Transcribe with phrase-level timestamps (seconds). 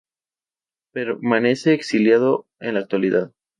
[0.93, 3.33] Permanece exiliado en la actualidad.